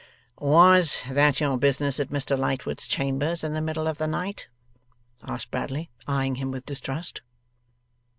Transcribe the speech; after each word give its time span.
'Was 0.39 1.03
that 1.11 1.39
your 1.39 1.59
business 1.59 1.99
at 1.99 2.09
Mr 2.09 2.35
Lightwood's 2.35 2.87
chambers 2.87 3.43
in 3.43 3.53
the 3.53 3.61
middle 3.61 3.87
of 3.87 3.99
the 3.99 4.07
night?' 4.07 4.47
asked 5.21 5.51
Bradley, 5.51 5.91
eyeing 6.07 6.37
him 6.37 6.49
with 6.49 6.65
distrust. 6.65 7.21